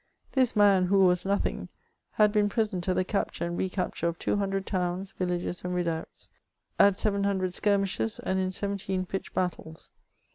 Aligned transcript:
This 0.31 0.55
man 0.55 0.85
who 0.87 1.01
was 1.05 1.25
nothing^ 1.25 1.67
had 2.13 2.31
been 2.31 2.49
present 2.49 2.89
at 2.89 2.95
the 2.95 3.03
capture 3.03 3.45
and 3.45 3.55
re 3.55 3.69
capture 3.69 4.07
of 4.07 4.17
two 4.17 4.35
hundred 4.37 4.65
towns, 4.65 5.11
villages, 5.11 5.63
and 5.63 5.75
redoubts; 5.75 6.31
at 6.79 6.93
sev^n 6.93 7.23
hundred 7.23 7.53
skirmishes, 7.53 8.17
and 8.17 8.39
in 8.39 8.51
seventeen 8.51 9.05
pitched 9.05 9.35
battles. 9.35 9.91